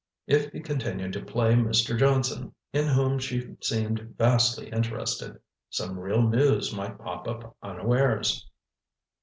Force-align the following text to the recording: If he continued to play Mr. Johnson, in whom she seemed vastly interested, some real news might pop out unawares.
If 0.25 0.51
he 0.51 0.61
continued 0.61 1.13
to 1.13 1.23
play 1.23 1.53
Mr. 1.53 1.95
Johnson, 1.95 2.55
in 2.73 2.87
whom 2.87 3.19
she 3.19 3.55
seemed 3.61 4.15
vastly 4.17 4.67
interested, 4.71 5.39
some 5.69 5.99
real 5.99 6.23
news 6.23 6.73
might 6.73 6.97
pop 6.97 7.27
out 7.27 7.55
unawares. 7.61 8.49